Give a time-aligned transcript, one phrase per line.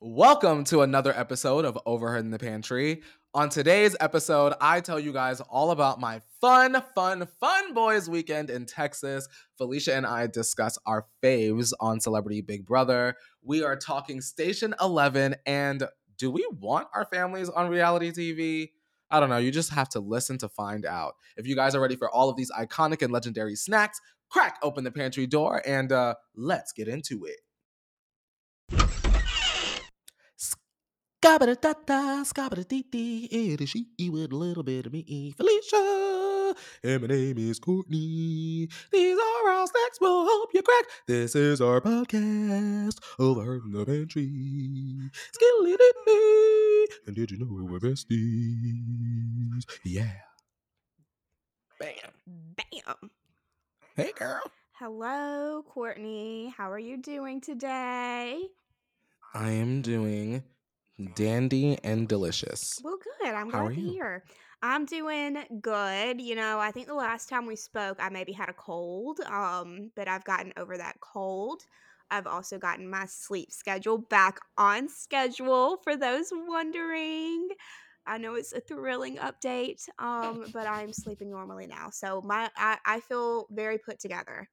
[0.00, 3.02] Welcome to another episode of Overheard in the Pantry.
[3.32, 8.50] On today's episode, I tell you guys all about my fun, fun, fun boys weekend
[8.50, 9.26] in Texas.
[9.56, 13.14] Felicia and I discuss our faves on Celebrity Big Brother.
[13.42, 15.84] We are talking Station 11 and
[16.18, 18.70] do we want our families on reality TV?
[19.10, 19.38] I don't know.
[19.38, 21.14] You just have to listen to find out.
[21.36, 24.84] If you guys are ready for all of these iconic and legendary snacks, crack open
[24.84, 27.40] the pantry door and uh, let's get into it.
[31.24, 34.92] Scabba da da, scabba da dee dee, it is she with a little bit of
[34.92, 38.68] me, Felicia, and my name is Courtney.
[38.92, 40.84] These are our snacks we'll help you crack.
[41.06, 45.10] This is our podcast, over in the pantry.
[45.32, 49.64] Skilly dee dee, and did you know we're besties?
[49.82, 50.12] Yeah.
[51.80, 52.12] Bam.
[52.54, 53.10] Bam.
[53.96, 54.42] Hey, girl.
[54.74, 56.52] Hello, Courtney.
[56.54, 58.42] How are you doing today?
[59.32, 60.42] I am doing
[61.14, 62.80] dandy and delicious.
[62.82, 63.34] Well, good.
[63.34, 64.24] I'm How glad to hear.
[64.62, 66.20] I'm doing good.
[66.20, 69.90] You know, I think the last time we spoke, I maybe had a cold, um,
[69.94, 71.62] but I've gotten over that cold.
[72.10, 77.48] I've also gotten my sleep schedule back on schedule for those wondering.
[78.06, 81.90] I know it's a thrilling update, um, but I'm sleeping normally now.
[81.90, 84.48] So my I, I feel very put together.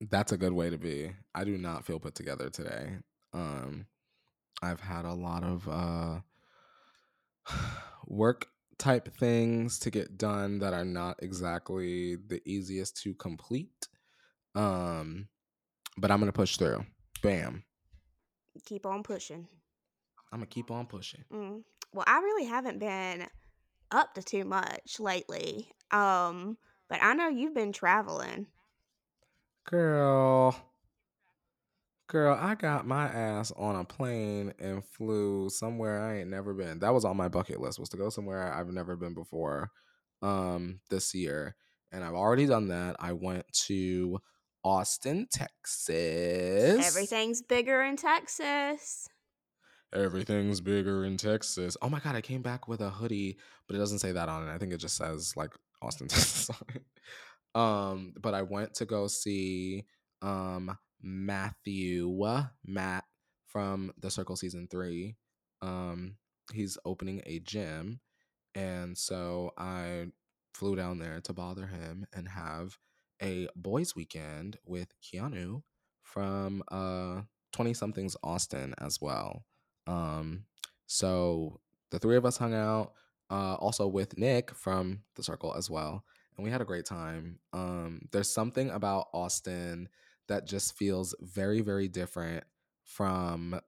[0.00, 1.12] That's a good way to be.
[1.34, 2.98] I do not feel put together today.
[3.32, 3.86] Um,
[4.62, 6.20] I've had a lot of uh,
[8.06, 8.46] work
[8.78, 13.88] type things to get done that are not exactly the easiest to complete.
[14.54, 15.28] Um,
[15.96, 16.84] but I'm gonna push through.
[17.22, 17.64] Bam.
[18.64, 19.46] Keep on pushing.
[20.32, 21.24] I'm gonna keep on pushing.
[21.32, 21.62] Mm.
[21.92, 23.26] Well, I really haven't been
[23.90, 25.70] up to too much lately.
[25.90, 28.46] Um, but I know you've been traveling.
[29.64, 30.56] Girl,
[32.08, 36.80] girl, I got my ass on a plane and flew somewhere I ain't never been.
[36.80, 39.70] That was on my bucket list was to go somewhere I've never been before
[40.22, 41.54] um this year.
[41.92, 42.96] And I've already done that.
[42.98, 44.18] I went to
[44.64, 46.86] Austin, Texas.
[46.86, 49.08] Everything's bigger in Texas.
[49.94, 51.76] Everything's bigger in Texas.
[51.80, 54.46] Oh my god, I came back with a hoodie, but it doesn't say that on
[54.46, 54.52] it.
[54.52, 56.82] I think it just says like Austin, Texas on it.
[57.54, 59.84] Um, but I went to go see
[60.20, 62.08] um Matthew
[62.64, 63.04] Matt
[63.46, 65.16] from the Circle season three.
[65.62, 66.16] Um,
[66.52, 68.00] he's opening a gym,
[68.54, 70.06] and so I
[70.54, 72.78] flew down there to bother him and have
[73.22, 75.62] a boys' weekend with Keanu
[76.02, 77.22] from uh
[77.52, 79.44] 20 somethings Austin as well.
[79.86, 80.44] Um,
[80.86, 81.60] so
[81.90, 82.92] the three of us hung out,
[83.30, 86.04] uh, also with Nick from the circle as well,
[86.36, 87.38] and we had a great time.
[87.52, 89.88] Um, there's something about Austin
[90.28, 92.44] that just feels very, very different
[92.84, 93.60] from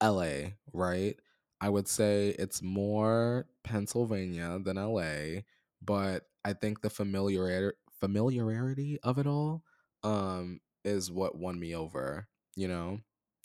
[0.00, 1.16] LA, right?
[1.60, 5.44] I would say it's more Pennsylvania than LA,
[5.82, 9.64] but I think the familiarity familiarity of it all
[10.04, 13.00] um is what won me over, you know?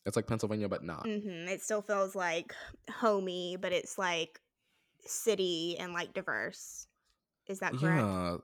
[0.05, 1.09] It's like Pennsylvania but not.
[1.09, 2.53] hmm It still feels like
[2.89, 4.39] homey, but it's like
[5.05, 6.87] city and like diverse.
[7.47, 8.09] Is that correct?
[8.11, 8.37] Yeah.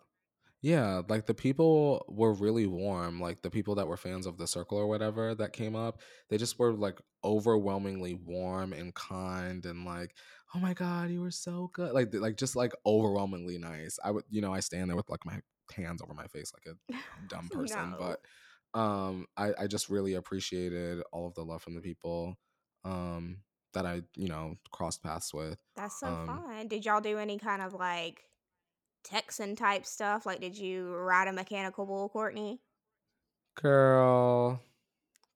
[0.61, 3.19] Yeah, like the people were really warm.
[3.21, 6.37] Like the people that were fans of the circle or whatever that came up, they
[6.37, 10.17] just were like overwhelmingly warm and kind and like,
[10.53, 13.97] "Oh my god, you were so good." Like like just like overwhelmingly nice.
[14.03, 15.39] I would, you know, I stand there with like my
[15.73, 16.77] hands over my face like a
[17.27, 17.97] dumb person, no.
[17.97, 18.19] but
[18.73, 22.35] um I I just really appreciated all of the love from the people
[22.83, 23.43] um
[23.73, 25.59] that I, you know, crossed paths with.
[25.75, 26.67] That's so Um fun.
[26.67, 28.28] Did y'all do any kind of like
[29.09, 30.25] Texan type stuff?
[30.25, 32.61] Like, did you ride a mechanical bull, Courtney?
[33.61, 34.61] girl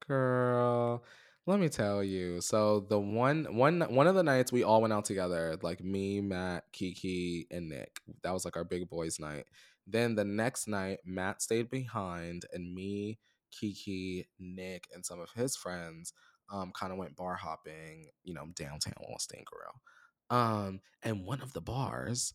[0.07, 1.03] Girl,
[1.45, 2.41] let me tell you.
[2.41, 6.19] So the one one one of the nights we all went out together, like me,
[6.19, 8.01] Matt, Kiki, and Nick.
[8.23, 9.45] That was like our big boys night.
[9.87, 13.19] Then the next night, Matt stayed behind, and me,
[13.51, 16.13] Kiki, Nick, and some of his friends
[16.51, 19.81] um kind of went bar hopping, you know, downtown Austin, girl.
[20.29, 22.33] Um, and one of the bars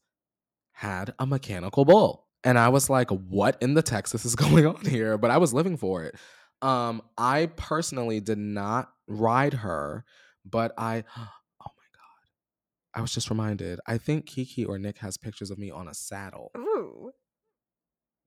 [0.79, 2.29] had a mechanical bull.
[2.45, 5.19] And I was like, what in the Texas is going on here?
[5.19, 6.15] But I was living for it.
[6.63, 10.05] Um, I personally did not ride her,
[10.45, 11.21] but I oh
[11.61, 12.95] my god.
[12.95, 13.81] I was just reminded.
[13.89, 16.53] I think Kiki or Nick has pictures of me on a saddle.
[16.57, 17.11] Ooh.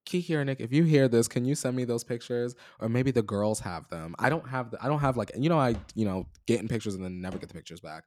[0.06, 2.53] Kiki or Nick, if you hear this, can you send me those pictures?
[2.81, 4.13] Or maybe the girls have them.
[4.19, 6.68] I don't have the I don't have like you know, I, you know, get in
[6.68, 8.03] pictures and then never get the pictures back.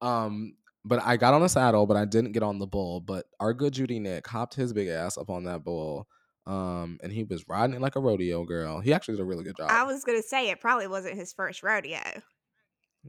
[0.00, 3.00] Um, but I got on a saddle, but I didn't get on the bull.
[3.00, 6.06] But our good Judy Nick hopped his big ass up on that bull.
[6.46, 8.80] Um, and he was riding it like a rodeo girl.
[8.80, 9.70] He actually did a really good job.
[9.70, 12.00] I was gonna say it probably wasn't his first rodeo.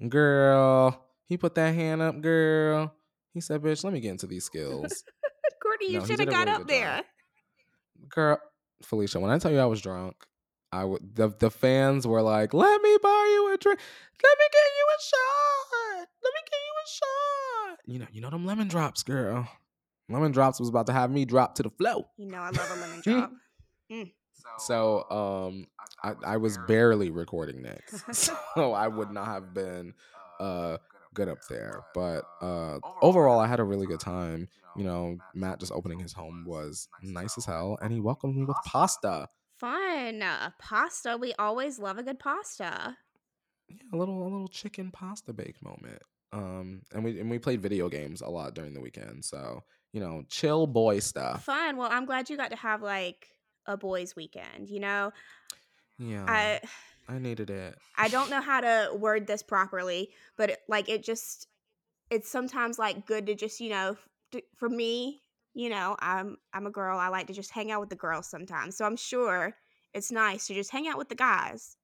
[0.09, 2.93] Girl, he put that hand up, girl.
[3.33, 5.03] He said, "Bitch, let me get into these skills."
[5.61, 6.93] Courtney, you No, should have got really up good job.
[6.93, 7.03] there.
[8.09, 8.39] Girl,
[8.83, 10.15] Felicia, when I tell you I was drunk,
[10.71, 13.79] I would the the fans were like, "Let me buy you a drink.
[14.23, 16.07] Let me get you a shot.
[16.23, 17.34] Let me get you a shot."
[17.87, 19.47] You know, you know them lemon drops, girl.
[20.09, 22.07] Lemon drops was about to have me drop to the flow.
[22.17, 23.31] You know I love a lemon drop.
[24.57, 25.67] So, um,
[26.03, 28.03] I, I was barely recording next,
[28.55, 29.93] so I would not have been
[30.39, 30.77] uh
[31.13, 31.81] good up there.
[31.93, 34.47] But uh, overall, I had a really good time.
[34.75, 38.45] You know, Matt just opening his home was nice as hell, and he welcomed me
[38.45, 39.29] with pasta.
[39.57, 40.21] Fun.
[40.21, 41.17] Uh, pasta.
[41.19, 42.97] We always love a good pasta.
[43.69, 46.01] Yeah, a little a little chicken pasta bake moment.
[46.35, 49.23] Um, and we and we played video games a lot during the weekend.
[49.23, 51.45] So you know, chill boy stuff.
[51.45, 51.77] Fun.
[51.77, 53.27] Well, I'm glad you got to have like
[53.65, 54.69] a boys' weekend.
[54.69, 55.13] You know,
[55.97, 56.61] Yeah, I
[57.07, 57.77] I needed it.
[57.97, 61.47] I don't know how to word this properly, but it, like it just
[62.09, 63.95] it's sometimes like good to just you know
[64.31, 65.21] d- for me,
[65.53, 66.97] you know, I'm I'm a girl.
[66.99, 68.75] I like to just hang out with the girls sometimes.
[68.75, 69.55] So I'm sure
[69.93, 71.77] it's nice to just hang out with the guys.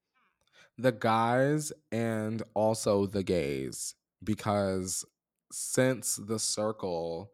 [0.77, 5.06] the guys and also the gays because
[5.51, 7.31] since the circle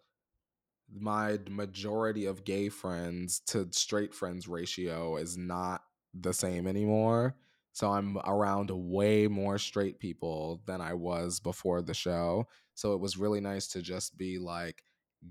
[0.89, 5.81] my majority of gay friends to straight friends ratio is not
[6.13, 7.35] the same anymore
[7.73, 13.01] so i'm around way more straight people than i was before the show so it
[13.01, 14.83] was really nice to just be like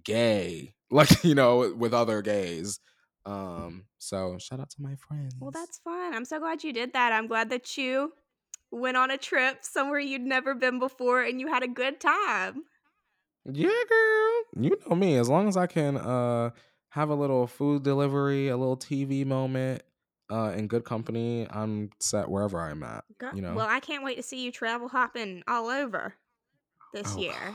[0.04, 2.80] gay like you know with other gays
[3.24, 6.14] um so shout out to my friends Well, that's fun.
[6.14, 7.12] I'm so glad you did that.
[7.12, 8.12] I'm glad that you
[8.76, 12.64] went on a trip somewhere you'd never been before and you had a good time.
[13.44, 14.62] Yeah, girl.
[14.64, 15.16] You know me.
[15.16, 16.50] As long as I can uh
[16.90, 19.82] have a little food delivery, a little TV moment,
[20.30, 23.04] uh, in good company, I'm set wherever I'm at.
[23.34, 23.54] You know.
[23.54, 26.14] Well, I can't wait to see you travel hopping all over
[26.92, 27.34] this Oh, year.
[27.44, 27.54] God.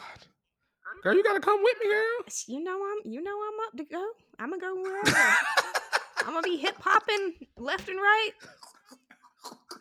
[1.03, 2.25] Girl, you gotta come with me, girl.
[2.47, 4.11] You know I'm you know I'm up to go.
[4.39, 5.35] I'm gonna go wherever.
[6.19, 8.31] I'm gonna be hip hopping left and right,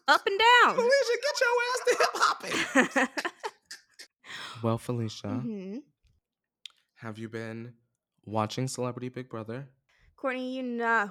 [0.09, 0.75] up and down.
[0.75, 3.09] Felicia, get your ass to hip hopping.
[4.63, 5.79] well, Felicia, hmm
[6.97, 7.73] have you been
[8.27, 9.67] watching Celebrity Big Brother?
[10.17, 11.11] Courtney, you know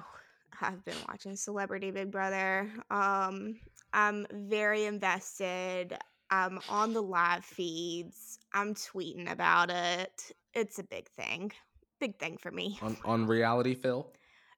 [0.60, 2.70] I've been watching Celebrity Big Brother.
[2.90, 3.58] Um,
[3.92, 5.96] I'm very invested.
[6.30, 8.38] I'm on the live feeds.
[8.52, 10.32] I'm tweeting about it.
[10.54, 11.52] It's a big thing.
[11.98, 12.78] Big thing for me.
[12.82, 14.10] On on reality Phil?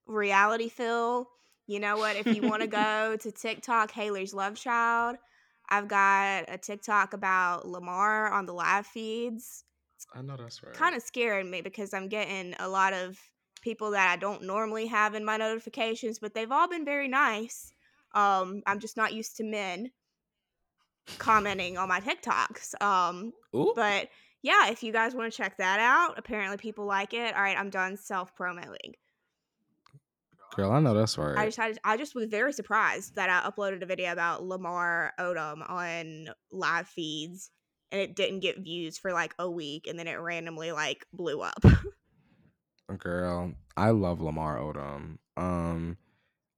[0.06, 1.28] Reality Phil.
[1.72, 2.16] You know what?
[2.16, 5.16] If you want to go to TikTok, Haley's Love Child,
[5.70, 9.64] I've got a TikTok about Lamar on the live feeds.
[10.14, 10.74] I know that's right.
[10.74, 13.18] kind of scaring me because I'm getting a lot of
[13.62, 17.72] people that I don't normally have in my notifications, but they've all been very nice.
[18.14, 19.92] Um, I'm just not used to men
[21.16, 22.82] commenting on my TikToks.
[22.82, 23.72] Um, Ooh.
[23.74, 24.10] but
[24.42, 27.34] yeah, if you guys want to check that out, apparently people like it.
[27.34, 28.92] All right, I'm done self promoting.
[30.54, 31.38] Girl, I know that's right.
[31.38, 34.44] I just, I just I just was very surprised that I uploaded a video about
[34.44, 37.50] Lamar Odom on live feeds
[37.90, 41.40] and it didn't get views for like a week and then it randomly like blew
[41.40, 41.64] up.
[42.98, 45.16] Girl, I love Lamar Odom.
[45.38, 45.96] Um,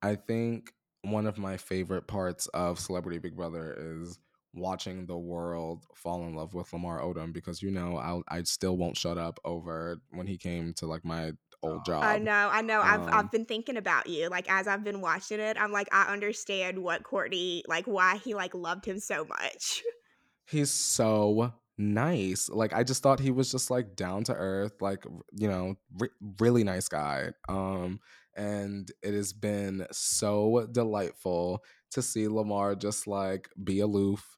[0.02, 4.18] I think one of my favorite parts of Celebrity Big Brother is
[4.54, 8.76] watching the world fall in love with Lamar Odom because you know I I still
[8.76, 11.32] won't shut up over when he came to like my
[11.64, 12.04] old job.
[12.04, 12.80] I know, I know.
[12.80, 14.28] I've Um, I've been thinking about you.
[14.28, 18.34] Like as I've been watching it, I'm like, I understand what Courtney like why he
[18.34, 19.82] like loved him so much.
[20.46, 22.48] He's so nice.
[22.48, 26.10] Like I just thought he was just like down to earth, like you know, re-
[26.38, 27.30] really nice guy.
[27.48, 28.00] Um
[28.36, 34.36] and it has been so delightful to see Lamar just like be aloof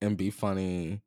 [0.00, 1.02] and be funny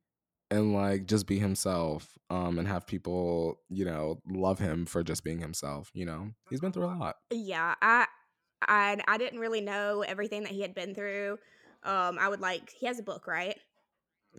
[0.51, 5.23] and like just be himself um and have people, you know, love him for just
[5.23, 6.31] being himself, you know.
[6.49, 7.15] He's been through a lot.
[7.31, 8.05] yeah, I
[8.61, 11.39] I I didn't really know everything that he had been through.
[11.83, 13.57] Um, I would like he has a book, right?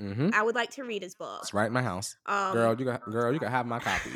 [0.00, 0.33] Mhm.
[0.33, 1.40] I would like to read his book.
[1.42, 2.16] It's right in my house.
[2.26, 4.11] Um, Girl, you got girl, you can have my copy.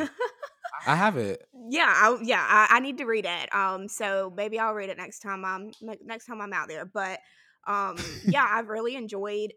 [0.86, 1.46] I have it.
[1.68, 3.54] yeah, I, yeah, I, I need to read it.
[3.54, 6.84] Um, so maybe I'll read it next time I'm next time I'm out there.
[6.86, 7.20] But
[7.66, 9.52] um, yeah, I've really enjoyed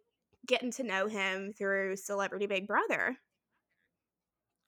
[0.50, 3.18] getting to know him through Celebrity Big Brother.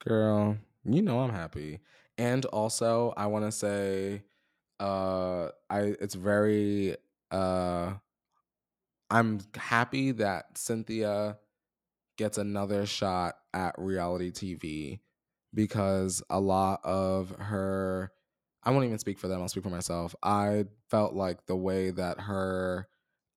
[0.02, 1.80] Girl, you know I'm happy.
[2.16, 4.22] And also, I want to say
[4.80, 6.96] uh I it's very
[7.30, 7.94] uh
[9.10, 11.38] I'm happy that Cynthia
[12.16, 15.00] gets another shot at reality TV
[15.52, 18.12] because a lot of her
[18.62, 20.14] I won't even speak for them, I'll speak for myself.
[20.22, 22.88] I felt like the way that her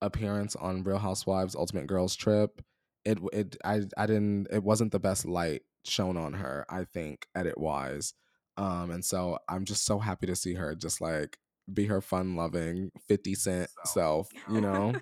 [0.05, 2.61] appearance on Real Housewives Ultimate Girls Trip
[3.05, 6.65] it it I I didn't it wasn't the best light shown on her.
[6.69, 8.13] I think edit wise,
[8.57, 11.37] um, and so I'm just so happy to see her just like
[11.73, 14.93] be her fun loving 50 cent self you know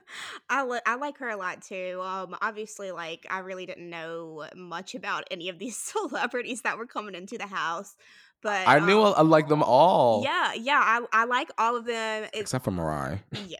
[0.49, 2.01] I li- I like her a lot too.
[2.03, 6.85] Um, obviously, like I really didn't know much about any of these celebrities that were
[6.85, 7.95] coming into the house,
[8.41, 11.85] but i knew um, i like them all yeah, yeah, I I like all of
[11.85, 12.27] them.
[12.33, 13.57] Except for mariah yeah,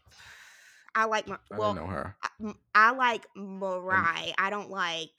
[0.95, 1.29] I like.
[1.29, 4.33] I well, didn't know her I, I like Mariah.
[4.37, 5.09] I don't like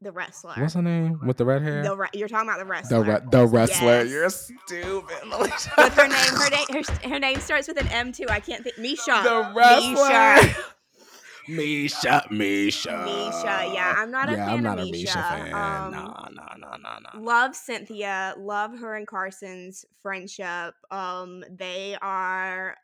[0.00, 0.54] the wrestler.
[0.56, 3.02] what's her name with the red hair The re- you're talking about the the, wrestler.
[3.04, 4.10] re- the wrestler Yes.
[4.10, 5.64] you're stupid with
[5.96, 6.66] her name, her name,
[7.02, 8.26] her, her name starts with an M too.
[8.28, 8.76] I can't think.
[8.76, 9.22] Miesha.
[9.22, 10.56] the wrestler Miesha.
[11.48, 13.74] miesha miesha Miesha.
[13.74, 15.28] Yeah, I'm not a yeah fan i'm not of a miesha Miesha.
[15.28, 18.34] fan Um, nah nah nah nah nah Love Cynthia.
[18.38, 20.74] Love her and Carson's friendship.
[20.90, 22.76] Um, they are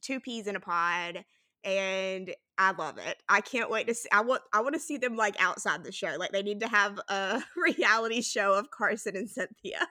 [0.00, 1.24] two peas in a pod,
[1.64, 3.22] and I love it.
[3.28, 4.08] I can't wait to see.
[4.12, 4.42] I want.
[4.52, 6.14] I want to see them like outside the show.
[6.18, 9.86] Like they need to have a reality show of Carson and Cynthia.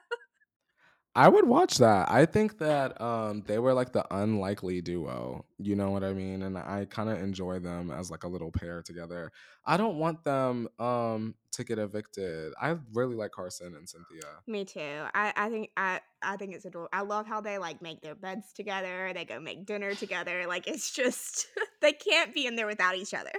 [1.14, 2.10] I would watch that.
[2.10, 5.44] I think that um they were like the unlikely duo.
[5.58, 6.42] You know what I mean?
[6.42, 9.30] And I kind of enjoy them as like a little pair together.
[9.66, 12.54] I don't want them um to get evicted.
[12.60, 14.22] I really like Carson and Cynthia.
[14.46, 15.04] Me too.
[15.14, 16.88] I, I think I I think it's adorable.
[16.94, 19.12] I love how they like make their beds together.
[19.14, 20.46] They go make dinner together.
[20.46, 21.46] Like it's just
[21.82, 23.32] they can't be in there without each other.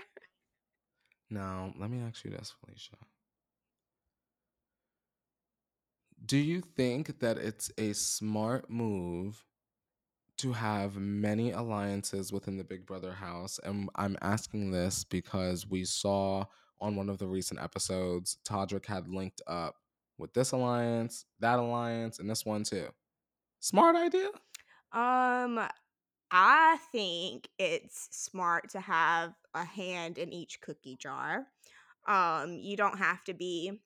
[1.31, 2.97] Now, let me ask you this, Felicia.
[6.25, 9.45] Do you think that it's a smart move
[10.37, 13.59] to have many alliances within the Big Brother house?
[13.63, 16.45] And I'm asking this because we saw
[16.79, 19.75] on one of the recent episodes, Todrick had linked up
[20.17, 22.89] with this alliance, that alliance, and this one too.
[23.59, 24.29] Smart idea?
[24.91, 25.59] Um
[26.31, 31.47] I think it's smart to have a hand in each cookie jar.
[32.07, 33.81] Um you don't have to be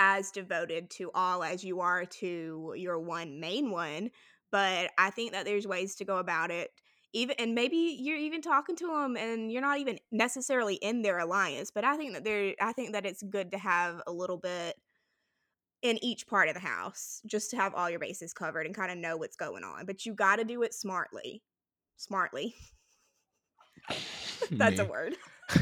[0.00, 4.10] as devoted to all as you are to your one main one,
[4.50, 6.70] but I think that there's ways to go about it.
[7.12, 11.18] Even and maybe you're even talking to them and you're not even necessarily in their
[11.18, 14.38] alliance, but I think that there I think that it's good to have a little
[14.38, 14.76] bit
[15.82, 18.90] in each part of the house just to have all your bases covered and kind
[18.90, 19.84] of know what's going on.
[19.86, 21.42] But you got to do it smartly.
[21.96, 22.54] Smartly.
[24.50, 25.16] That's a word.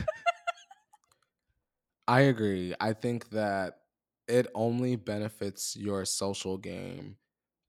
[2.09, 2.75] I agree.
[2.81, 3.79] I think that
[4.29, 7.17] it only benefits your social game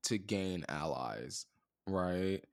[0.04, 1.46] to gain allies,
[1.86, 2.44] right?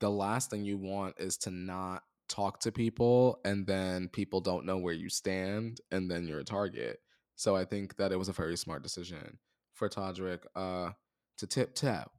[0.00, 4.66] The last thing you want is to not talk to people and then people don't
[4.66, 7.00] know where you stand and then you're a target.
[7.36, 9.38] So I think that it was a very smart decision
[9.74, 10.90] for Todrick uh
[11.38, 12.10] to tiptoe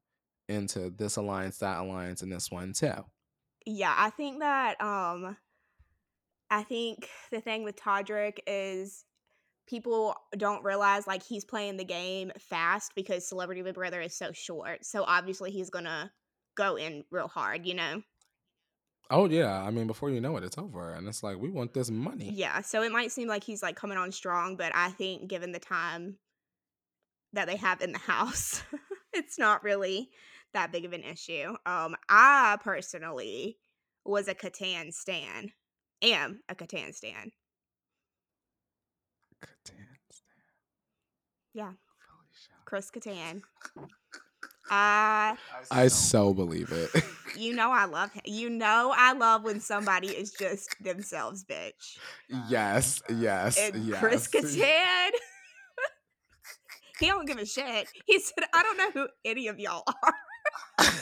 [0.48, 2.94] into this alliance, that alliance, and this one too.
[3.66, 5.36] Yeah, I think that um
[6.50, 9.04] I think the thing with Todrick is
[9.68, 14.32] people don't realize like he's playing the game fast because Celebrity Big Brother is so
[14.32, 14.86] short.
[14.86, 16.12] So obviously he's gonna
[16.56, 18.02] go in real hard, you know?
[19.10, 21.74] Oh yeah, I mean before you know it, it's over, and it's like we want
[21.74, 22.32] this money.
[22.34, 22.62] Yeah.
[22.62, 25.60] So it might seem like he's like coming on strong, but I think given the
[25.60, 26.18] time
[27.34, 28.62] that they have in the house,
[29.14, 30.10] it's not really
[30.54, 31.56] that big of an issue.
[31.66, 33.58] Um, I personally
[34.06, 35.52] was a Kattan stan.
[36.02, 37.32] Am a Kattan stan.
[41.54, 41.72] Yeah.
[42.66, 43.42] Chris Kattan.
[44.70, 45.38] I
[45.72, 46.90] I so believe it.
[47.38, 48.22] you know I love him.
[48.26, 51.98] You know I love when somebody is just themselves, bitch.
[52.50, 54.00] yes, yes, And yes.
[54.00, 55.10] Chris Kattan.
[57.00, 57.88] he don't give a shit.
[58.06, 60.14] He said, I don't know who any of y'all are.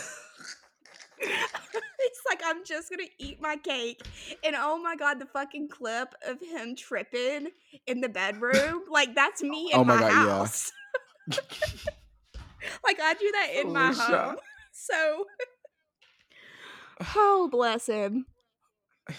[1.21, 4.01] He's like, I'm just gonna eat my cake.
[4.43, 7.47] And oh my god, the fucking clip of him tripping
[7.87, 8.81] in the bedroom.
[8.89, 10.37] Like that's me in Oh my my, God, yeah.
[10.37, 10.71] house.
[12.83, 14.17] like I do that in my Felicia.
[14.27, 14.35] home.
[14.71, 15.25] So
[17.15, 18.25] Oh bless him.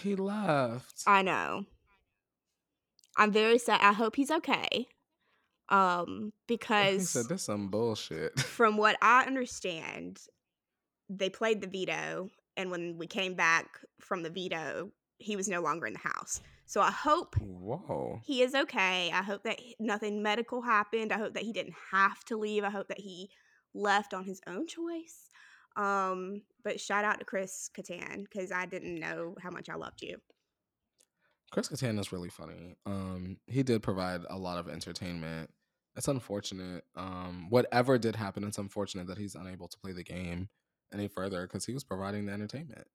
[0.01, 1.03] He left.
[1.05, 1.65] I know.
[3.15, 3.79] I'm very sad.
[3.81, 4.87] I hope he's okay.
[5.69, 8.39] Um, because he said this some bullshit.
[8.39, 10.19] from what I understand,
[11.09, 15.61] they played the veto, and when we came back from the veto, he was no
[15.61, 16.41] longer in the house.
[16.65, 18.19] So I hope Whoa.
[18.25, 19.09] he is okay.
[19.11, 21.13] I hope that nothing medical happened.
[21.13, 22.63] I hope that he didn't have to leave.
[22.63, 23.29] I hope that he
[23.73, 25.29] left on his own choice.
[25.77, 30.01] Um, but shout out to Chris Kattan because I didn't know how much I loved
[30.01, 30.17] you.
[31.51, 32.75] Chris Kattan is really funny.
[32.85, 35.49] Um, he did provide a lot of entertainment.
[35.95, 36.83] It's unfortunate.
[36.95, 40.49] Um, whatever did happen, it's unfortunate that he's unable to play the game
[40.93, 42.87] any further because he was providing the entertainment.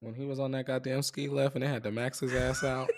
[0.00, 2.62] When he was on that goddamn ski lift and they had to max his ass
[2.62, 2.90] out,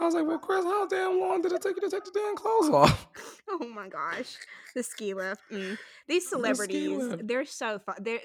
[0.00, 2.10] I was like, well, Chris, how damn long did it take you to take the
[2.12, 3.08] damn clothes off?
[3.48, 4.36] Oh my gosh,
[4.74, 5.40] the ski lift.
[5.52, 5.78] Mm.
[6.08, 7.94] These celebrities—they're so fun.
[8.00, 8.18] They're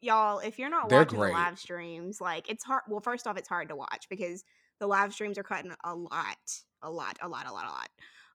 [0.00, 0.38] y'all.
[0.38, 1.28] If you're not They're watching great.
[1.30, 2.82] the live streams, like it's hard.
[2.88, 4.44] Well, first off, it's hard to watch because
[4.78, 6.36] the live streams are cutting a lot,
[6.82, 7.88] a lot, a lot, a lot, a lot.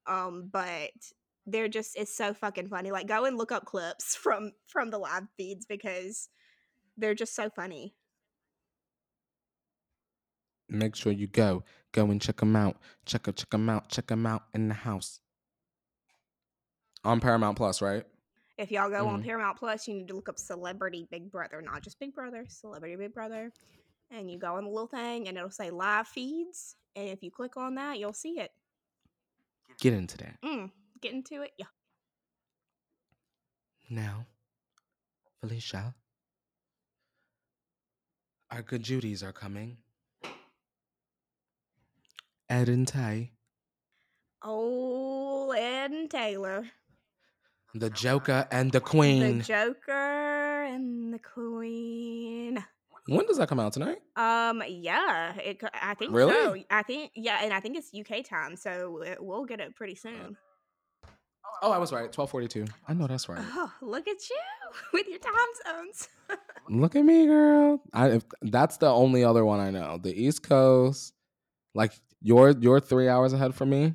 [0.08, 0.92] Um, but
[1.46, 2.92] they're just it's so fucking funny.
[2.92, 6.30] Like go and look up clips from from the live feeds because
[6.98, 7.96] they're just so funny.
[10.68, 11.64] Make sure you go.
[11.92, 12.78] Go and check them out.
[13.06, 13.90] Check out, check them out.
[13.90, 15.20] Check them out in the house.
[17.04, 18.04] On Paramount Plus, right?
[18.58, 19.25] If y'all go on Mhm.
[19.25, 22.96] Paramount Plus, you need to look up Celebrity Big Brother, not just Big Brother, Celebrity
[22.96, 23.52] Big Brother.
[24.10, 26.75] And you go on the little thing and it'll say live feeds.
[26.96, 28.52] And if you click on that, you'll see it.
[29.80, 30.42] Get into that.
[30.42, 30.72] Mm,
[31.06, 31.52] get into it.
[31.58, 31.66] Yeah.
[33.90, 34.26] Now,
[35.42, 35.94] Felicia,
[38.52, 39.78] our good Judies are coming.
[42.50, 43.32] Ed and Tay,
[44.44, 46.64] Oh, Ed and Taylor.
[47.74, 49.40] the Joker and the Queen.
[49.40, 52.64] The Joker and the Queen.
[53.08, 53.98] when does that come out tonight?
[54.16, 55.62] Um, yeah, it.
[55.74, 56.34] I think Really?
[56.62, 56.66] so.
[56.70, 59.96] I think yeah, and I think it's UK time, so it, we'll get it pretty
[59.96, 60.38] soon.
[61.62, 62.12] Oh, I was right.
[62.12, 62.66] Twelve forty-two.
[62.88, 63.40] I know that's right.
[63.42, 64.40] Oh, look at you
[64.94, 65.34] with your time
[65.86, 66.10] zones.
[66.68, 67.80] Look at me, girl.
[67.94, 70.00] I if, that's the only other one I know.
[70.02, 71.14] The East Coast,
[71.76, 73.94] like you're you're three hours ahead from me.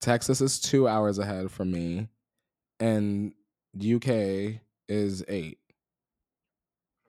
[0.00, 2.08] Texas is two hours ahead from me,
[2.78, 3.32] and
[3.76, 5.58] UK is eight.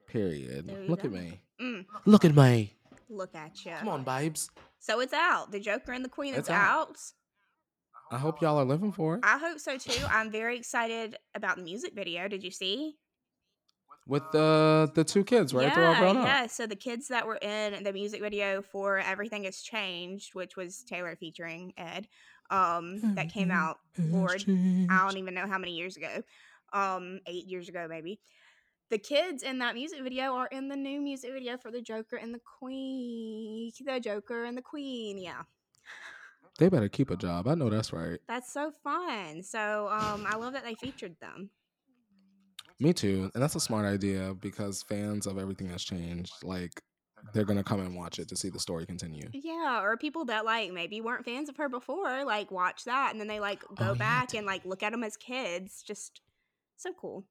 [0.08, 0.66] Period.
[0.66, 1.40] There you Look at me.
[1.60, 2.72] Mm, Look at me.
[3.08, 3.72] look at you.
[3.78, 4.50] Come on, babes.
[4.80, 5.52] So it's out.
[5.52, 6.88] The Joker and the Queen is It's out.
[6.88, 6.96] out.
[8.10, 9.20] I hope y'all are living for it.
[9.22, 10.04] I hope so too.
[10.10, 12.28] I'm very excited about the music video.
[12.28, 12.96] Did you see?
[14.06, 15.74] With the the two kids, right?
[15.74, 16.26] They're all Yeah, up.
[16.26, 16.46] yeah.
[16.46, 20.82] So the kids that were in the music video for Everything Has Changed, which was
[20.84, 22.08] Taylor featuring Ed,
[22.50, 26.22] um, that came out, Lord, I don't even know how many years ago.
[26.72, 28.20] Um, eight years ago, maybe.
[28.90, 32.16] The kids in that music video are in the new music video for the Joker
[32.16, 33.70] and the Queen.
[33.84, 35.42] The Joker and the Queen, yeah.
[36.58, 37.46] They better keep a job.
[37.48, 38.18] I know that's right.
[38.26, 39.42] That's so fun.
[39.42, 41.50] So um I love that they featured them.
[42.80, 43.30] Me too.
[43.34, 46.32] And that's a smart idea because fans of everything has changed.
[46.42, 46.82] Like
[47.32, 49.28] they're gonna come and watch it to see the story continue.
[49.32, 53.20] Yeah, or people that like maybe weren't fans of her before, like watch that and
[53.20, 55.82] then they like go Oh, back and like look at them as kids.
[55.82, 56.20] Just
[56.76, 57.24] so cool.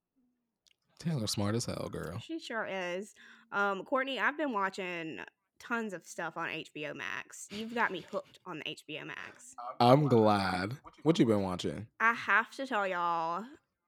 [1.00, 2.20] Taylor smart as hell, girl.
[2.20, 3.14] She sure is.
[3.52, 5.20] Um, Courtney, I've been watching
[5.60, 7.48] tons of stuff on HBO Max.
[7.52, 9.56] You've got me hooked on the HBO Max.
[9.80, 10.78] I'm glad.
[11.04, 11.88] What you been watching?
[12.00, 13.44] I have to tell y'all,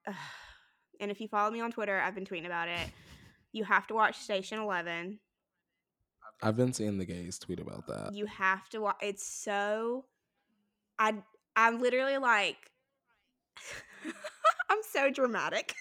[0.99, 2.89] and if you follow me on Twitter, I've been tweeting about it.
[3.51, 5.19] You have to watch Station Eleven.
[6.41, 8.13] I've been seeing the gays tweet about that.
[8.13, 8.97] You have to watch.
[9.01, 10.05] It's so.
[10.97, 11.15] I
[11.55, 12.57] I'm literally like.
[14.69, 15.75] I'm so dramatic.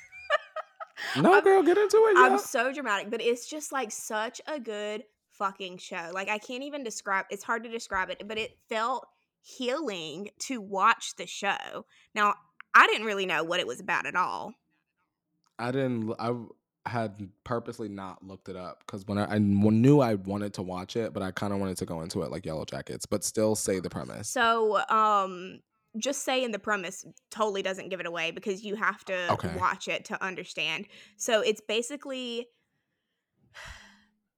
[1.17, 2.15] No, I'm- girl, get into it.
[2.17, 2.37] I'm Yeah.
[2.39, 5.05] so dramatic, but it's just like such a good
[5.39, 6.11] fucking show.
[6.13, 9.07] Like I can't even describe it's hard to describe it, but it felt
[9.41, 11.87] healing to watch the show.
[12.15, 12.35] Now,
[12.75, 14.55] I didn't really know what it was about at all.
[15.59, 16.15] I didn't.
[16.19, 16.35] I
[16.87, 20.97] had purposely not looked it up because when I, I knew I wanted to watch
[20.97, 23.81] it, but I kind of wanted to go into it like Yellowjackets, but still say
[23.81, 24.39] the premise.
[24.39, 25.61] So, um
[25.97, 29.55] just saying the premise totally doesn't give it away because you have to Okay.
[29.57, 30.87] watch it to understand.
[31.17, 32.47] So, it's basically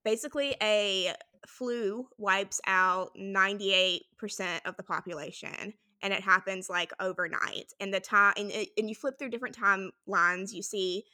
[0.05, 1.15] basically a
[1.47, 4.01] flu wipes out 98%
[4.65, 9.19] of the population and it happens like overnight and the time and, and you flip
[9.19, 11.05] through different timelines you see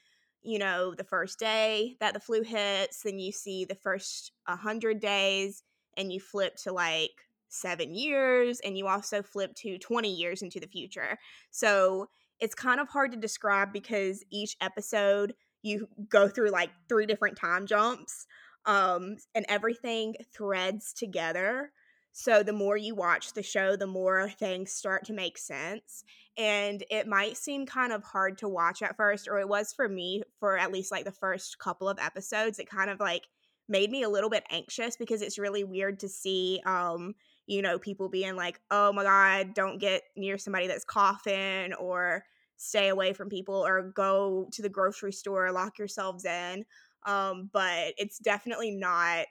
[0.43, 5.01] you know the first day that the flu hits then you see the first 100
[5.01, 5.63] days
[5.97, 7.11] and you flip to like
[7.49, 11.19] seven years and you also flip to 20 years into the future.
[11.51, 12.09] So
[12.41, 17.37] it's kind of hard to describe because each episode you go through like three different
[17.37, 18.27] time jumps
[18.67, 21.73] um, and everything threads together.
[22.13, 26.03] So the more you watch the show, the more things start to make sense.
[26.39, 29.89] And it might seem kind of hard to watch at first, or it was for
[29.89, 32.59] me for at least like the first couple of episodes.
[32.59, 33.25] It kind of like
[33.69, 37.15] made me a little bit anxious because it's really weird to see um
[37.47, 42.25] you know people being like oh my god don't get near somebody that's coughing or
[42.57, 46.65] stay away from people or go to the grocery store lock yourselves in
[47.07, 49.27] um but it's definitely not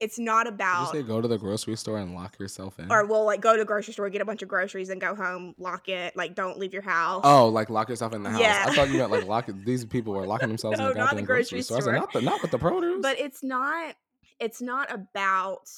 [0.00, 2.90] it's not Did you about say go to the grocery store and lock yourself in?
[2.90, 5.14] or well like go to the grocery store get a bunch of groceries and go
[5.14, 8.40] home lock it like don't leave your house Oh, like lock yourself in the house.
[8.40, 8.64] Yeah.
[8.68, 9.64] I thought you meant like lock it.
[9.64, 11.76] These people were locking themselves No, in the not the grocery grocery store.
[11.78, 12.00] Was like, store.
[12.00, 13.02] not the not with the produce.
[13.02, 13.94] but it's not
[14.38, 15.68] it's not about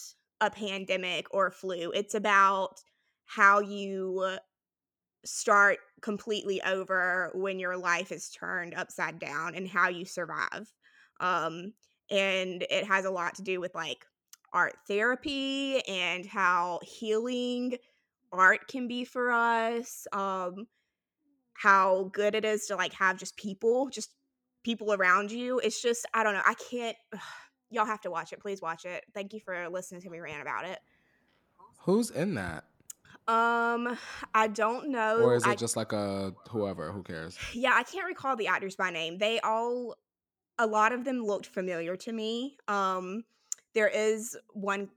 [0.43, 1.91] a pandemic or flu.
[1.95, 2.75] It's about
[3.25, 4.37] how you
[5.25, 10.71] start completely over when your life is turned upside down and how you survive.
[11.21, 11.73] Um,
[12.11, 14.05] and it has a lot to do with like
[14.53, 17.77] art therapy and how healing
[18.33, 20.07] art can be for us.
[20.13, 20.67] Um,
[21.55, 24.15] how good it is to like have just people, just
[24.65, 25.61] people around you.
[25.61, 26.43] It's just I don't know.
[26.45, 26.97] I can't.
[27.13, 27.21] Ugh,
[27.71, 28.41] y'all have to watch it.
[28.41, 29.05] Please watch it.
[29.15, 30.81] Thank you for listening to me rant about it.
[31.83, 32.65] Who's in that?
[33.29, 33.97] Um,
[34.35, 35.21] I don't know.
[35.23, 36.91] Or is it I, just like a whoever?
[36.91, 37.39] Who cares?
[37.55, 39.19] yeah, I can't recall the actors by name.
[39.19, 39.97] They all,
[40.61, 42.59] a lot of them looked familiar to me.
[42.69, 43.25] Um,
[43.75, 44.91] there is one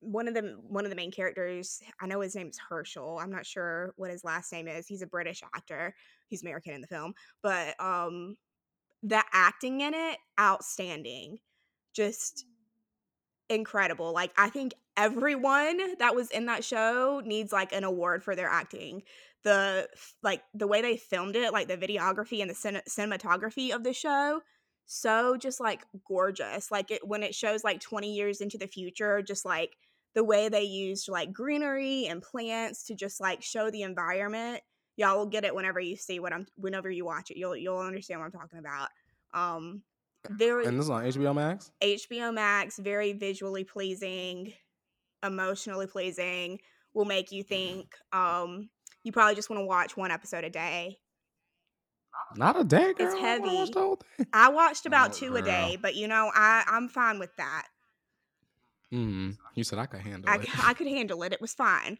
[0.00, 3.44] one of the one of the main characters i know his name's himesh i'm not
[3.44, 5.94] sure what his last name is he's a british actor
[6.28, 8.34] he's american in the film but um
[9.02, 11.38] the acting in it outstanding
[11.92, 12.46] just
[13.50, 18.34] incredible like i think everyone that was in that show needs like an award for
[18.34, 19.02] their acting
[19.42, 19.86] the
[20.22, 23.92] like the way they filmed it like the videography and the cin- cinematography of the
[23.92, 24.40] show
[24.92, 29.22] so just like gorgeous like it when it shows like 20 years into the future
[29.22, 29.76] just like
[30.16, 34.60] the way they used like greenery and plants to just like show the environment
[34.96, 37.78] y'all will get it whenever you see what i'm whenever you watch it you'll you'll
[37.78, 38.88] understand what i'm talking about.
[39.32, 39.82] Um
[40.28, 41.70] very And this is on HBO Max.
[41.80, 44.52] hbo max very visually pleasing
[45.24, 46.58] emotionally pleasing
[46.94, 48.68] will make you think um
[49.04, 50.98] you probably just want to watch one episode a day
[52.36, 53.06] Not a day, girl.
[53.08, 53.56] I wanna heavy.
[53.56, 54.26] watch the whole thing.
[54.32, 57.66] i watched about Oh, two a day but you know i i'm fine with that
[58.92, 60.48] Mm, you said I could handle I, it.
[60.64, 61.32] I could handle it.
[61.32, 61.96] It was fine.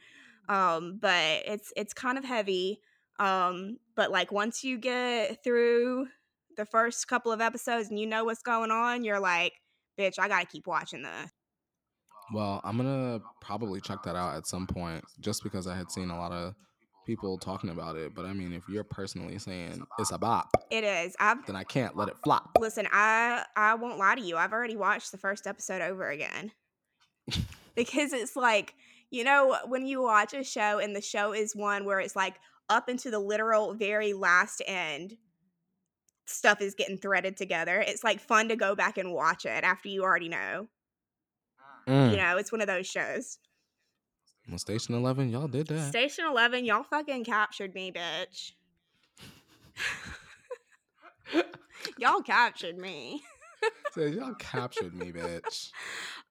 [0.49, 2.81] Um, but it's it's kind of heavy.
[3.21, 6.09] Um, but like once you get through
[6.57, 9.53] the first couple of episodes and you know what's going on, you're like,
[9.99, 11.31] bitch, I gotta keep watching this.
[12.33, 16.11] Well, I'm gonna probably check that out at some point, just because I had seen
[16.11, 16.55] a lot of
[17.07, 18.15] people talking about it.
[18.15, 21.17] But I mean, if you're personally saying it's a bop, It is.
[21.19, 22.57] I've then I can't let it flop.
[22.59, 24.37] listen, I I won't lie to you.
[24.37, 26.53] I've already watched the first episode over again.
[27.75, 28.75] because it's like,
[29.11, 32.37] you know, when you watch a show and the show is one where it's like
[32.69, 35.17] up into the literal very last end
[36.27, 37.81] stuff is getting threaded together.
[37.81, 40.69] It's like fun to go back and watch it after you already know.
[41.89, 42.13] Mm.
[42.13, 43.39] You know, it's one of those shows.
[44.51, 45.91] Well, Station Eleven, y'all did that.
[45.91, 48.53] Station 11, y'all fucking captured me, bitch.
[51.99, 53.23] y'all captured me.
[53.93, 55.71] Said, y'all captured me, bitch.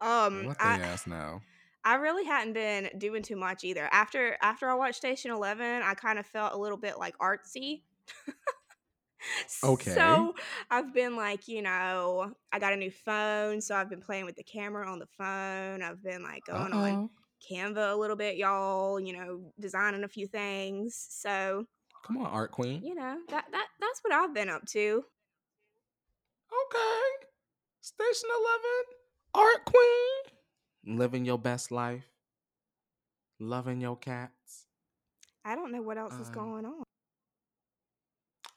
[0.01, 1.39] Um Let the I, ass know.
[1.85, 3.87] I really hadn't been doing too much either.
[3.91, 7.83] After after I watched Station Eleven, I kind of felt a little bit like artsy.
[9.65, 9.91] Okay.
[9.91, 10.33] So
[10.71, 14.37] I've been like, you know, I got a new phone, so I've been playing with
[14.37, 15.81] the camera on the phone.
[15.81, 17.11] I've been like going on Uh-oh.
[17.49, 18.99] Canva a little bit, y'all.
[18.99, 21.07] You know, designing a few things.
[21.09, 21.65] So
[22.05, 22.81] Come on, Art Queen.
[22.83, 25.03] you know that that that's what I've been up to.
[26.51, 27.25] Okay.
[27.81, 28.85] Station Eleven,
[29.35, 30.97] Art Queen.
[30.99, 32.05] Living your best life.
[33.39, 34.65] Loving your cats.
[35.45, 36.83] I don't know what else is Um, going on.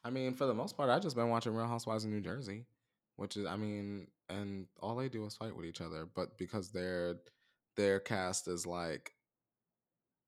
[0.05, 2.67] I mean, for the most part, I've just been watching Real Housewives of New Jersey,
[3.17, 6.07] which is, I mean, and all they do is fight with each other.
[6.13, 7.17] But because their
[7.77, 9.13] their cast is like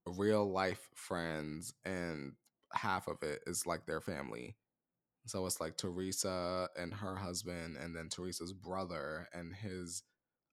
[0.07, 2.33] real life friends, and
[2.73, 4.57] half of it is like their family.
[5.27, 10.03] So it's like Teresa and her husband, and then Teresa's brother and his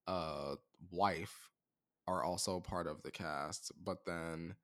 [0.08, 0.56] uh
[0.92, 1.50] wife
[2.08, 3.72] are also part of the cast.
[3.84, 4.56] But then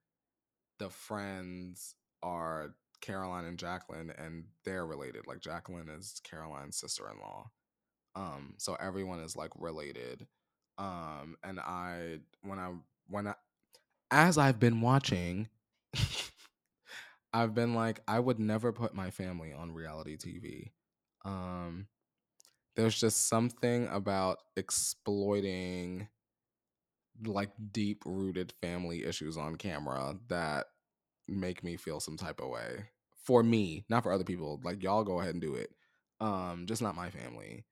[0.78, 5.26] the friends are Caroline and Jacqueline, and they're related.
[5.26, 7.50] Like Jacqueline is Caroline's sister-in-law.
[8.16, 10.26] Um, so everyone is like related.
[10.78, 12.72] Um, and I when I
[13.08, 13.34] when I
[14.10, 15.48] as I've been watching,
[17.32, 20.72] I've been like, I would never put my family on reality TV.
[21.24, 21.86] Um,
[22.76, 26.08] there's just something about exploiting
[27.24, 30.66] like deep rooted family issues on camera that
[31.28, 32.84] make me feel some type of way.
[33.24, 34.60] For me, not for other people.
[34.64, 35.70] Like y'all go ahead and do it.
[36.20, 37.64] Um, just not my family.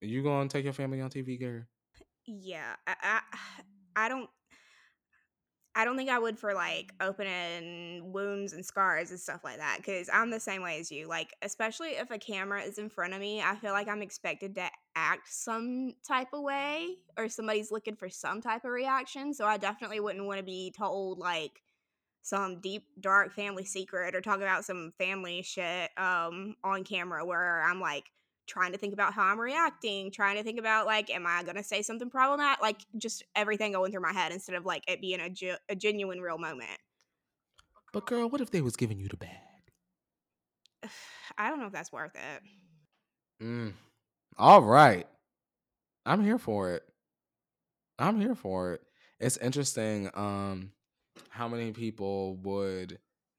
[0.00, 1.64] You gonna take your family on TV, Gary?
[2.26, 3.20] Yeah, I, I
[3.96, 4.30] I don't
[5.74, 9.76] I don't think I would for like opening wounds and scars and stuff like that
[9.78, 11.06] because I'm the same way as you.
[11.06, 14.56] Like, especially if a camera is in front of me, I feel like I'm expected
[14.56, 19.32] to act some type of way or somebody's looking for some type of reaction.
[19.32, 21.62] So I definitely wouldn't want to be told like
[22.22, 27.62] some deep dark family secret or talk about some family shit um on camera where
[27.62, 28.10] I'm like
[28.50, 31.62] trying to think about how I'm reacting, trying to think about like, am I gonna
[31.62, 32.60] say something problematic?
[32.60, 35.76] Like, just everything going through my head instead of like it being a, ge- a
[35.76, 36.78] genuine, real moment.
[37.92, 39.30] But girl, what if they was giving you the bag?
[41.38, 43.44] I don't know if that's worth it.
[43.44, 43.72] Mm.
[44.36, 45.06] All right.
[46.04, 46.82] I'm here for it.
[47.98, 48.82] I'm here for it.
[49.20, 50.72] It's interesting um
[51.28, 52.98] how many people would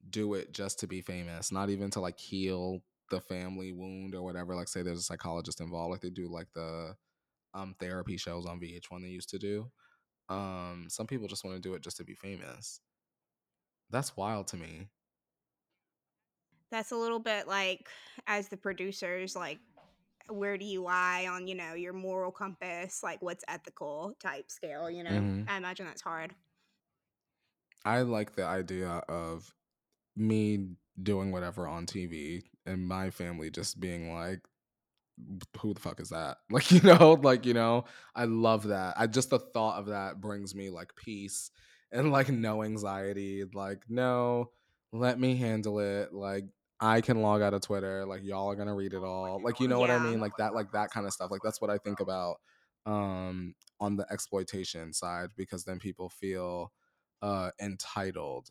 [0.10, 4.24] do it just to be famous, not even to like heal the family wound or
[4.24, 4.56] whatever.
[4.56, 6.98] Like say there's a psychologist involved, like they do like the
[7.56, 9.72] um therapy shows on VH1 they used to do.
[10.30, 12.82] Um some people just want to do it just to be famous.
[13.92, 14.90] That's wild to me.
[16.70, 17.90] That's a little bit like
[18.28, 19.60] as the producers like
[20.30, 24.90] where do you lie on, you know, your moral compass, like what's ethical type scale,
[24.90, 25.30] you know?
[25.30, 25.48] Mhm.
[25.48, 26.36] I imagine that's hard.
[27.86, 29.56] I like the idea of
[30.16, 34.42] me doing whatever on TV and my family just being like,
[35.60, 36.38] who the fuck is that?
[36.52, 37.86] Like, you know, like, you know,
[38.16, 38.96] I love that.
[38.98, 41.52] I just the thought of that brings me like peace
[41.92, 43.44] and like no anxiety.
[43.54, 44.52] Like, no,
[44.92, 46.14] let me handle it.
[46.14, 46.46] Like,
[46.80, 48.06] I can log out of Twitter.
[48.06, 49.42] Like, y'all are gonna read it all.
[49.44, 50.20] Like, you know what I mean?
[50.20, 51.30] Like that, like that kind of stuff.
[51.32, 52.38] Like that's what I think about
[52.88, 56.72] um on the exploitation side because then people feel
[57.22, 58.50] uh entitled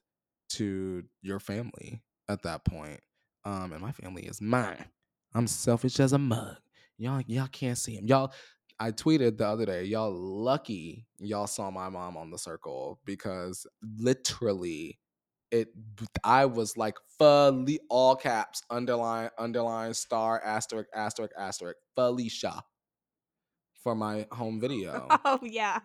[0.48, 3.00] to your family at that point.
[3.44, 4.86] Um, and my family is mine.
[5.34, 6.56] I'm selfish as a mug.
[6.98, 8.06] Y'all, y'all can't see him.
[8.06, 8.32] Y'all,
[8.78, 9.84] I tweeted the other day.
[9.84, 13.66] Y'all lucky y'all saw my mom on the circle because
[13.98, 14.98] literally,
[15.50, 15.68] it.
[16.24, 22.62] I was like fully all caps, underline, underline, star, asterisk, asterisk, asterisk, Felicia
[23.82, 25.06] for my home video.
[25.24, 25.80] Oh yeah.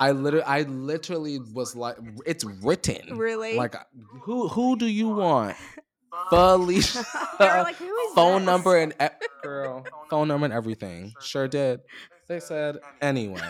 [0.00, 3.16] I literally, I literally was like, it's written.
[3.16, 3.56] Really?
[3.56, 3.76] Like,
[4.22, 5.56] who, who do you want?
[6.30, 7.04] Felicia.
[7.40, 7.76] Like,
[8.14, 8.46] phone this?
[8.46, 9.06] number and e-
[9.42, 11.12] girl, phone number and everything.
[11.20, 11.80] Sure did.
[12.28, 13.40] They said anyway.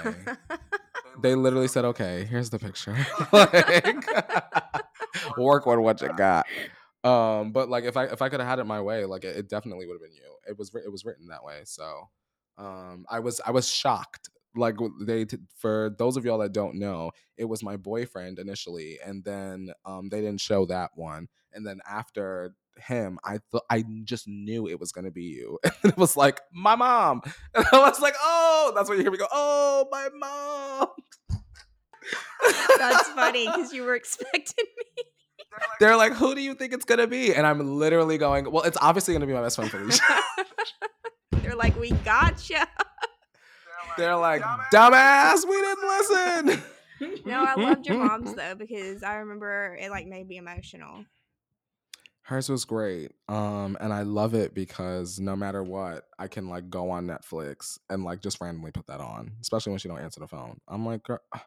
[1.21, 2.97] They literally said, "Okay, here's the picture.
[3.31, 4.07] like,
[5.37, 6.47] work with what you got."
[7.05, 9.37] Um, but like, if I if I could have had it my way, like it,
[9.37, 10.35] it definitely would have been you.
[10.49, 11.61] It was it was written that way.
[11.65, 12.09] So,
[12.59, 14.31] um, I was I was shocked.
[14.57, 19.25] Like they for those of y'all that don't know, it was my boyfriend initially, and
[19.25, 24.27] then um they didn't show that one, and then after him, I thought I just
[24.27, 25.59] knew it was gonna be you.
[25.83, 27.23] And it was like my mom,
[27.55, 29.27] and I was like, oh, that's what you hear me go.
[29.31, 30.89] Oh, my mom.
[32.79, 35.05] That's funny because you were expecting me.
[35.81, 37.35] They're like, who do you think it's gonna be?
[37.35, 40.03] And I'm literally going, well, it's obviously gonna be my best friend Felicia.
[41.43, 42.67] They're like, we gotcha.
[43.97, 46.63] They're like, dumbass, we didn't listen.
[47.27, 51.05] No, I loved your mom's though because I remember it like made me emotional.
[52.23, 53.11] Hers was great.
[53.29, 57.79] Um, and I love it because no matter what, I can like go on Netflix
[57.91, 60.59] and like just randomly put that on, especially when she don't answer the phone.
[60.69, 61.45] I'm like, girl, let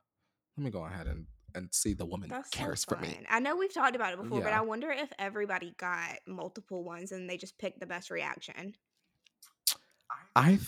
[0.58, 3.18] me go ahead and and see the woman That's so cares for me.
[3.30, 7.12] I know we've talked about it before, but I wonder if everybody got multiple ones
[7.12, 8.76] and they just picked the best reaction.
[10.36, 10.60] I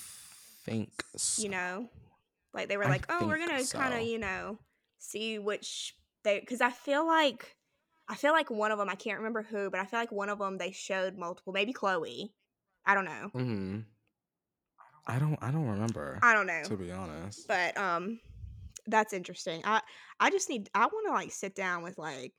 [0.66, 1.42] think so.
[1.44, 1.90] You know,
[2.54, 4.58] like they were I like, "Oh, we're gonna kind of, you know,
[4.98, 7.56] see which they." Because I feel like,
[8.08, 10.30] I feel like one of them, I can't remember who, but I feel like one
[10.30, 11.54] of them they showed multiple.
[11.54, 12.34] Maybe Chloe.
[12.86, 13.30] I don't know.
[13.34, 13.80] hmm
[15.08, 15.38] I don't.
[15.42, 16.20] I don't remember.
[16.22, 16.62] I don't know.
[16.64, 17.48] to be honest.
[17.48, 18.20] but um
[18.88, 19.82] that's interesting i
[20.20, 22.34] i just need i want to like sit down with like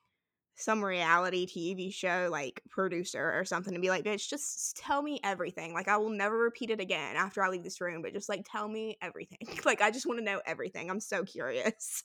[0.61, 5.19] some reality tv show like producer or something to be like bitch just tell me
[5.25, 8.29] everything like i will never repeat it again after i leave this room but just
[8.29, 9.39] like tell me everything.
[9.65, 12.03] Like i just want to know everything i'm so curious.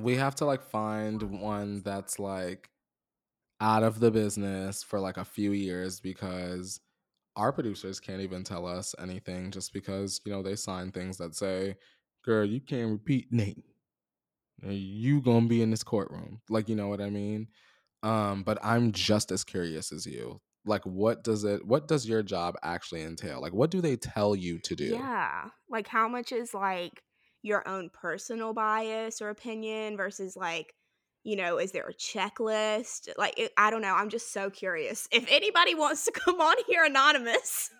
[0.00, 2.68] We have to like find one that's like
[3.60, 6.80] out of the business for like a few years because
[7.36, 11.34] our producers can't even tell us anything just because you know they sign things that
[11.34, 11.76] say
[12.24, 13.64] girl you can't repeat Nate.
[14.62, 16.40] you gonna be in this courtroom.
[16.48, 17.48] Like you know what i mean
[18.04, 20.40] um but i'm just as curious as you.
[20.66, 23.40] Like what does it what does your job actually entail?
[23.40, 24.84] Like what do they tell you to do?
[24.84, 27.02] Yeah like how much is like
[27.42, 30.72] your own personal bias or opinion versus like
[31.22, 33.08] you know is there a checklist?
[33.18, 35.08] Like it, i don't know i'm just so curious.
[35.12, 37.70] If anybody wants to come on here anonymous.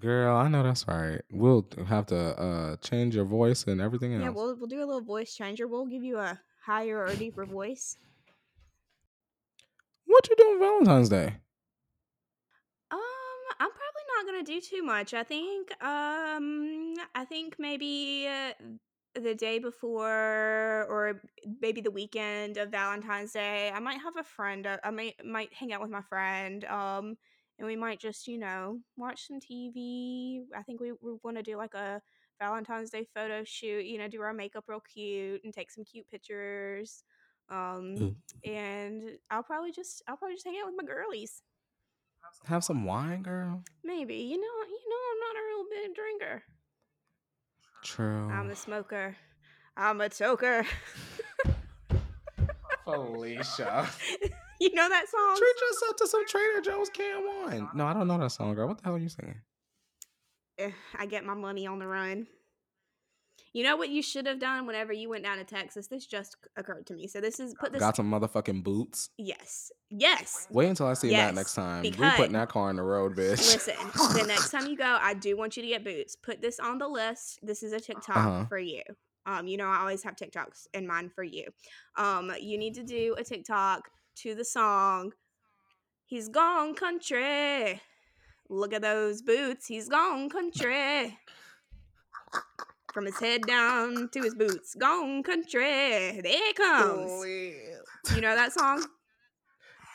[0.00, 1.20] Girl i know that's right.
[1.30, 4.22] We'll have to uh change your voice and everything else.
[4.22, 5.68] Yeah, we'll we'll do a little voice changer.
[5.68, 7.98] We'll give you a higher or deeper voice.
[10.12, 11.40] What you doing valentine's day
[12.90, 13.00] Um,
[13.58, 15.14] I'm probably not gonna do too much.
[15.14, 18.52] I think um I think maybe uh,
[19.14, 21.22] the day before or
[21.60, 24.66] maybe the weekend of Valentine's Day, I might have a friend.
[24.66, 26.64] uh, I might might hang out with my friend.
[26.64, 27.16] Um,
[27.58, 30.44] and we might just, you know, watch some TV.
[30.54, 32.02] I think we, we want to do like a
[32.40, 36.08] Valentine's Day photo shoot, you know, do our makeup real cute and take some cute
[36.08, 37.04] pictures.
[37.52, 38.16] Um, Ooh.
[38.50, 41.42] and I'll probably just I'll probably just hang out with my girlies.
[42.46, 43.62] Have some wine, girl.
[43.84, 46.42] Maybe you know you know I'm not a real big drinker.
[47.84, 48.30] True.
[48.30, 49.16] I'm a smoker.
[49.76, 50.64] I'm a toker.
[52.84, 53.88] Felicia.
[54.60, 55.36] you know that song?
[55.36, 57.68] Treat yourself to some Trader Joe's can wine.
[57.74, 58.68] No, I don't know that song, girl.
[58.68, 59.40] What the hell are you singing?
[60.58, 62.26] Eh, I get my money on the run.
[63.54, 65.86] You know what you should have done whenever you went down to Texas?
[65.86, 67.06] This just occurred to me.
[67.06, 67.80] So this is put this.
[67.80, 69.10] Got some motherfucking boots.
[69.18, 70.46] Yes, yes.
[70.50, 71.82] Wait until I see Yes, Matt next time.
[71.82, 73.36] We because- putting that car on the road, bitch.
[73.36, 73.74] Listen,
[74.16, 76.16] the next time you go, I do want you to get boots.
[76.16, 77.40] Put this on the list.
[77.42, 78.44] This is a TikTok Uh-huh.
[78.46, 78.80] for you.
[79.26, 81.48] Um, you know, I always have TikToks in mind for you.
[81.96, 85.12] Um, you need to do a TikTok to the song
[86.06, 87.80] He's Gone Country.
[88.48, 89.66] Look at those boots.
[89.66, 91.18] He's gone country.
[92.92, 94.74] From his head down to his boots.
[94.74, 96.20] Gone country.
[96.20, 97.24] There he comes.
[97.26, 98.84] You know that song?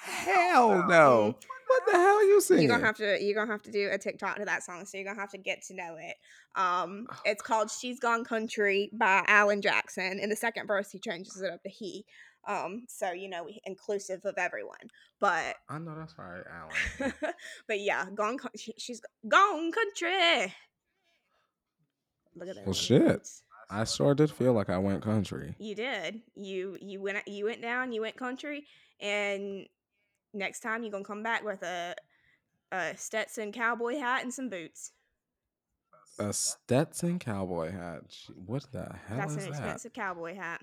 [0.02, 1.36] Hell no.
[1.68, 2.64] What the hell are you singing?
[2.64, 4.98] You're gonna have to you're gonna have to do a TikTok to that song, so
[4.98, 6.16] you're gonna have to get to know it.
[6.56, 10.20] Um, Oh, it's called "She's Gone Country" by Alan Jackson.
[10.20, 12.06] In the second verse, he changes it up to he.
[12.48, 14.78] Um, so you know, inclusive of everyone.
[15.20, 17.14] But I know that's right, Alan.
[17.68, 18.38] but yeah, gone.
[18.38, 20.54] co- She, she's gone country.
[22.38, 22.66] Look at that.
[22.66, 23.28] Well, shit.
[23.70, 25.56] I sure did feel like I went country.
[25.60, 26.22] You did.
[26.36, 27.92] You you went you went down.
[27.92, 28.66] You went country,
[29.02, 29.68] and
[30.34, 31.96] next time you're gonna come back with a
[32.72, 34.92] a Stetson cowboy hat and some boots.
[36.20, 38.04] A Stetson cowboy hat.
[38.10, 40.62] Gee, What the hell That's is an expensive cowboy hat.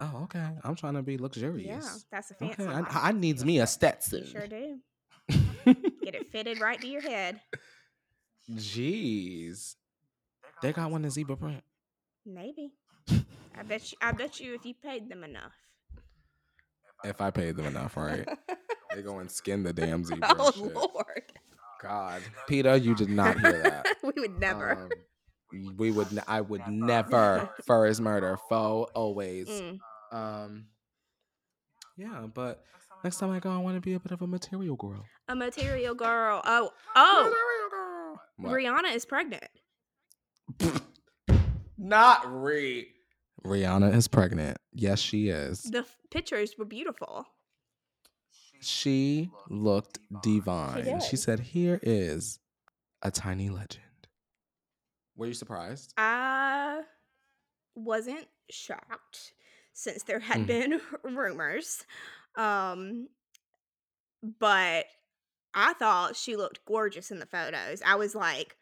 [0.00, 0.48] Oh, okay.
[0.64, 1.66] I'm trying to be luxurious.
[1.66, 2.72] Yeah, that's a fancy Okay.
[2.72, 4.26] I, I needs me a You Stetson.
[4.26, 4.78] sure do.
[5.64, 7.40] Get it fitted right to your head.
[8.50, 9.74] Jeez,
[10.62, 11.62] they got one in zebra print.
[12.26, 12.72] Maybe.
[13.10, 13.98] I bet you.
[14.02, 15.52] I bet you if you paid them enough.
[17.04, 18.28] If I paid them enough, right?
[18.94, 20.34] they go and skin the damn zebra.
[20.38, 20.74] oh shit.
[20.74, 21.32] Lord,
[21.82, 23.86] God, Peter, you did not hear that.
[24.02, 24.72] we would never.
[24.72, 24.90] Um,
[25.76, 26.08] we would.
[26.12, 27.48] n- I would never.
[27.66, 29.48] First murder, foe always.
[29.48, 29.78] Mm.
[30.12, 30.66] Um.
[31.96, 32.62] Yeah, but
[33.02, 35.04] next time I go, I want to be a bit of a material girl.
[35.28, 36.42] A material girl.
[36.44, 37.22] Oh, oh.
[37.24, 38.20] Material girl.
[38.36, 38.52] What?
[38.52, 39.44] Rihanna is pregnant.
[41.76, 42.88] Not Re.
[43.44, 44.58] Rihanna is pregnant.
[44.72, 45.62] Yes, she is.
[45.62, 47.26] The f- pictures were beautiful.
[48.60, 50.84] She looked divine.
[50.84, 51.02] did.
[51.04, 52.40] She said, Here is
[53.02, 53.84] a tiny legend.
[55.16, 55.94] Were you surprised?
[55.96, 56.80] I
[57.76, 59.32] wasn't shocked
[59.72, 60.46] since there had Mm.
[60.46, 61.84] been rumors.
[62.36, 63.08] Um
[64.40, 64.86] but
[65.54, 67.80] I thought she looked gorgeous in the photos.
[67.86, 68.56] I was like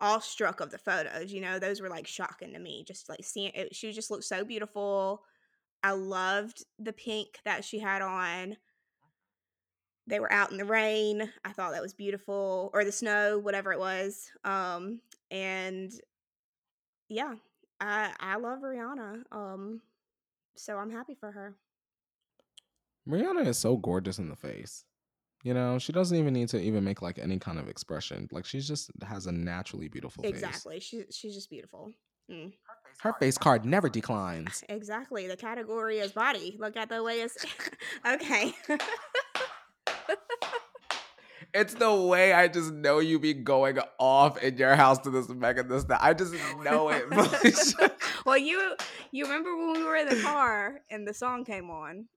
[0.00, 2.84] awestruck of the photos, you know, those were like shocking to me.
[2.86, 5.22] Just like seeing it she just looked so beautiful.
[5.82, 8.56] I loved the pink that she had on.
[10.06, 11.30] They were out in the rain.
[11.44, 14.30] I thought that was beautiful or the snow, whatever it was.
[14.44, 15.92] Um and
[17.08, 17.34] yeah,
[17.80, 19.22] I I love Rihanna.
[19.32, 19.80] Um,
[20.56, 21.54] so I'm happy for her.
[23.08, 24.84] Rihanna is so gorgeous in the face.
[25.42, 28.28] You know, she doesn't even need to even make like any kind of expression.
[28.32, 30.32] Like she's just has a naturally beautiful face.
[30.32, 30.80] Exactly.
[30.80, 31.92] She's she's just beautiful.
[32.30, 32.52] Mm.
[33.00, 34.64] Her face card never declines.
[34.68, 35.28] Exactly.
[35.28, 36.56] The category is body.
[36.58, 37.44] Look at the way it's
[38.06, 38.52] okay.
[41.54, 45.26] It's the way I just know you be going off in your house to this
[45.30, 46.02] Megan this that.
[46.02, 47.04] I just know it.
[48.26, 48.74] Well, you
[49.10, 52.08] you remember when we were in the car and the song came on?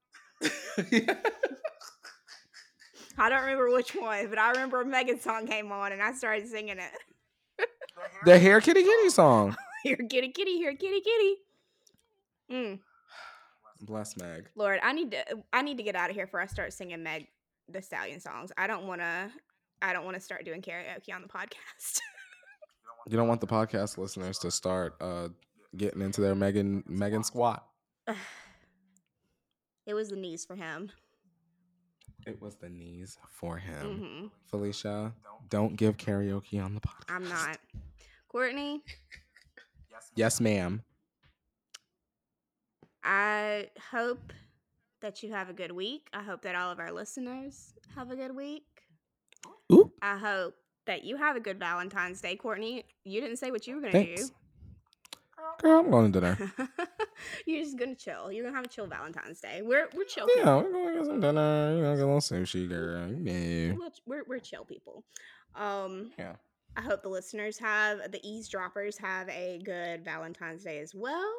[3.20, 6.48] I don't remember which one, but I remember Megan's song came on and I started
[6.48, 7.68] singing it.
[8.24, 9.54] the hair kitty kitty song.
[9.82, 11.34] Here, kitty, kitty, here, kitty, kitty.
[12.52, 12.78] Mm.
[13.80, 14.50] Bless Meg.
[14.54, 17.02] Lord, I need to I need to get out of here before I start singing
[17.02, 17.28] Meg
[17.66, 18.52] the Stallion songs.
[18.58, 19.30] I don't want to
[19.80, 22.00] I don't want to start doing karaoke on the podcast.
[23.08, 25.28] You don't want the podcast listeners to start uh
[25.74, 27.66] getting into their Megan Megan squat.
[29.86, 30.90] it was the knees for him.
[32.30, 33.84] It was the knees for him.
[33.86, 35.12] hmm Felicia,
[35.48, 37.10] don't give karaoke on the podcast.
[37.10, 37.58] I'm not.
[38.28, 38.84] Courtney,
[40.14, 40.82] Yes, ma'am.
[43.02, 44.32] I hope
[45.00, 46.08] that you have a good week.
[46.12, 48.64] I hope that all of our listeners have a good week.
[49.72, 49.90] Ooh.
[50.00, 50.54] I hope
[50.86, 52.36] that you have a good Valentine's Day.
[52.36, 54.28] Courtney, you didn't say what you were going to do.
[55.60, 56.52] Girl, I'm going to dinner.
[57.46, 58.30] You're just gonna chill.
[58.32, 59.62] You're gonna have a chill Valentine's Day.
[59.62, 60.26] We're we're chill.
[60.36, 60.62] Yeah, people.
[60.62, 61.76] we're going to get some dinner.
[61.76, 63.12] You know, get a little sushi, girl.
[63.12, 63.72] Yeah.
[63.72, 65.04] We're, we're we're chill people.
[65.54, 66.36] Um, Yeah.
[66.76, 71.32] I hope the listeners have the eavesdroppers have a good Valentine's Day as well.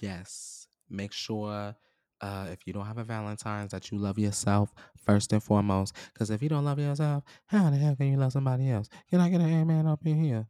[0.00, 0.66] Yes.
[0.90, 1.74] Make sure
[2.20, 4.74] uh, if you don't have a Valentine's that you love yourself
[5.04, 5.94] first and foremost.
[6.12, 8.88] Because if you don't love yourself, how the hell can you love somebody else?
[9.10, 10.46] Can I get an amen up in here?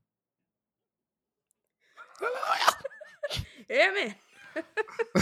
[3.71, 4.15] Amen.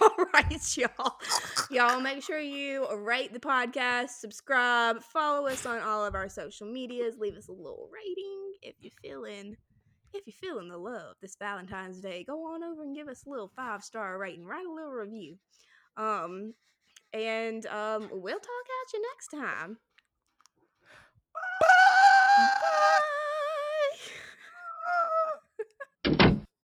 [0.00, 1.20] All right, y'all.
[1.70, 6.66] Y'all make sure you rate the podcast, subscribe, follow us on all of our social
[6.66, 9.56] medias, leave us a little rating if you're feeling
[10.12, 12.24] if you're feeling the love this Valentine's Day.
[12.24, 15.36] Go on over and give us a little five star rating, write a little review.
[15.96, 16.54] Um
[17.12, 19.78] and um we'll talk at you next time.
[21.34, 21.66] Bye.